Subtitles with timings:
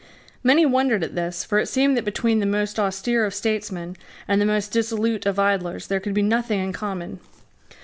[0.41, 4.41] Many wondered at this: for it seemed that between the most austere of statesmen and
[4.41, 7.19] the most dissolute of idlers there could be nothing in common.